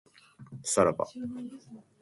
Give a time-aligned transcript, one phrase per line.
[0.63, 1.05] さらば